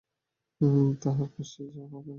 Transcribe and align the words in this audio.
তাঁহার 1.01 1.29
কাশী 1.35 1.61
যাওয়া 1.67 1.89
হইবে 1.93 1.97
না। 1.97 2.09